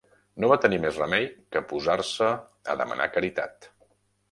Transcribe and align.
No 0.43 0.47
va 0.51 0.55
tenir 0.61 0.79
més 0.85 0.97
remei 1.01 1.27
que 1.57 1.63
posar-se 1.73 2.31
a 2.75 2.79
demanar 2.83 3.11
caritat. 3.19 3.71